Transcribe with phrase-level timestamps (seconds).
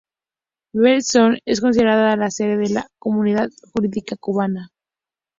[0.73, 4.69] Bet Shalom es considerada la sede de la comunidad judía cubana.